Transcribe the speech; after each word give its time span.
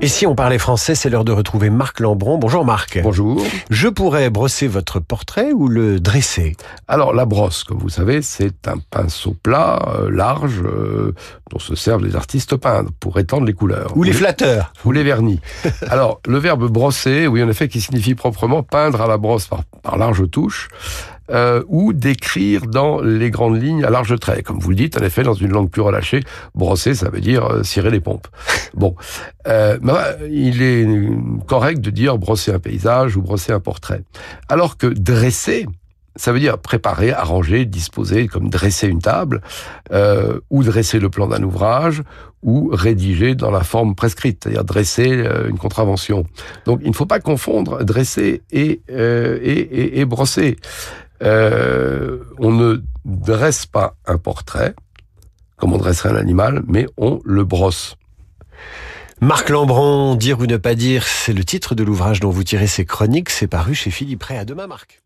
Et 0.00 0.06
si 0.06 0.26
on 0.26 0.36
parlait 0.36 0.58
français, 0.58 0.94
c'est 0.94 1.10
l'heure 1.10 1.24
de 1.24 1.32
retrouver 1.32 1.70
Marc 1.70 1.98
Lambron. 1.98 2.38
Bonjour 2.38 2.64
Marc. 2.64 3.00
Bonjour. 3.02 3.42
Je 3.68 3.88
pourrais 3.88 4.30
brosser 4.30 4.68
votre 4.68 5.00
portrait 5.00 5.50
ou 5.50 5.66
le 5.66 5.98
dresser? 5.98 6.54
Alors 6.86 7.12
la 7.12 7.24
brosse, 7.24 7.64
comme 7.64 7.78
vous 7.78 7.88
savez, 7.88 8.22
c'est 8.22 8.68
un 8.68 8.76
pinceau 8.92 9.34
plat, 9.42 9.96
euh, 9.98 10.08
large, 10.08 10.62
euh, 10.62 11.16
dont 11.50 11.58
se 11.58 11.74
servent 11.74 12.04
les 12.04 12.14
artistes 12.14 12.54
peintres 12.54 12.92
pour 13.00 13.18
étendre 13.18 13.44
les 13.44 13.54
couleurs. 13.54 13.96
Ou 13.96 14.04
les 14.04 14.12
flatteurs 14.12 14.72
Ou 14.84 14.92
les 14.92 15.02
vernis. 15.02 15.40
Alors 15.90 16.20
le 16.28 16.38
verbe 16.38 16.70
brosser, 16.70 17.26
oui 17.26 17.42
en 17.42 17.48
effet, 17.48 17.66
qui 17.66 17.80
signifie 17.80 18.14
proprement 18.14 18.62
peindre 18.62 19.00
à 19.00 19.08
la 19.08 19.18
brosse 19.18 19.48
par, 19.48 19.64
par 19.82 19.98
large 19.98 20.30
touche. 20.30 20.68
Euh, 21.30 21.62
ou 21.68 21.92
d'écrire 21.92 22.62
dans 22.62 23.02
les 23.02 23.30
grandes 23.30 23.62
lignes 23.62 23.84
à 23.84 23.90
large 23.90 24.18
trait. 24.18 24.42
Comme 24.42 24.58
vous 24.58 24.70
le 24.70 24.76
dites, 24.76 24.96
en 24.96 25.02
effet, 25.02 25.22
dans 25.22 25.34
une 25.34 25.50
langue 25.50 25.68
plus 25.68 25.82
relâchée, 25.82 26.22
brosser, 26.54 26.94
ça 26.94 27.10
veut 27.10 27.20
dire 27.20 27.44
euh, 27.44 27.62
cirer 27.62 27.90
les 27.90 28.00
pompes. 28.00 28.28
Bon, 28.74 28.94
euh, 29.46 29.78
il 30.30 30.62
est 30.62 30.86
correct 31.46 31.80
de 31.80 31.90
dire 31.90 32.16
brosser 32.16 32.52
un 32.52 32.58
paysage 32.58 33.16
ou 33.16 33.22
brosser 33.22 33.52
un 33.52 33.60
portrait. 33.60 34.02
Alors 34.48 34.76
que 34.76 34.86
dresser, 34.86 35.66
ça 36.18 36.32
veut 36.32 36.40
dire 36.40 36.58
préparer, 36.58 37.12
arranger, 37.12 37.64
disposer, 37.64 38.26
comme 38.26 38.50
dresser 38.50 38.88
une 38.88 39.00
table, 39.00 39.40
euh, 39.92 40.40
ou 40.50 40.62
dresser 40.64 40.98
le 40.98 41.08
plan 41.08 41.28
d'un 41.28 41.42
ouvrage, 41.42 42.02
ou 42.42 42.70
rédiger 42.72 43.34
dans 43.34 43.50
la 43.50 43.62
forme 43.62 43.94
prescrite, 43.94 44.40
c'est-à-dire 44.42 44.64
dresser 44.64 45.10
euh, 45.10 45.48
une 45.48 45.58
contravention. 45.58 46.24
Donc 46.66 46.80
il 46.82 46.88
ne 46.88 46.94
faut 46.94 47.06
pas 47.06 47.20
confondre 47.20 47.84
dresser 47.84 48.42
et, 48.50 48.80
euh, 48.90 49.38
et, 49.42 49.58
et, 49.58 50.00
et 50.00 50.04
brosser. 50.04 50.56
Euh, 51.22 52.22
on 52.38 52.52
ne 52.52 52.82
dresse 53.04 53.66
pas 53.66 53.94
un 54.06 54.18
portrait, 54.18 54.74
comme 55.56 55.72
on 55.72 55.78
dresserait 55.78 56.10
un 56.10 56.16
animal, 56.16 56.62
mais 56.66 56.86
on 56.96 57.20
le 57.24 57.44
brosse. 57.44 57.96
Marc 59.20 59.48
Lambron, 59.48 60.14
Dire 60.14 60.38
ou 60.38 60.46
ne 60.46 60.56
pas 60.56 60.76
dire, 60.76 61.04
c'est 61.06 61.32
le 61.32 61.44
titre 61.44 61.74
de 61.74 61.82
l'ouvrage 61.82 62.20
dont 62.20 62.30
vous 62.30 62.44
tirez 62.44 62.68
ces 62.68 62.84
chroniques. 62.84 63.30
C'est 63.30 63.48
paru 63.48 63.74
chez 63.74 63.90
Philippe 63.90 64.22
Ray. 64.22 64.38
À 64.38 64.44
demain, 64.44 64.68
Marc. 64.68 65.02